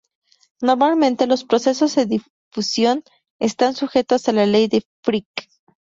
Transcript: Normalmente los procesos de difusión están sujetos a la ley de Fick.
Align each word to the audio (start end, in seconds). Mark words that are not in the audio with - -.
Normalmente 0.63 1.27
los 1.27 1.43
procesos 1.43 1.93
de 1.93 2.07
difusión 2.07 3.03
están 3.39 3.75
sujetos 3.75 4.27
a 4.27 4.31
la 4.31 4.47
ley 4.47 4.67
de 4.67 4.83
Fick. 5.05 5.27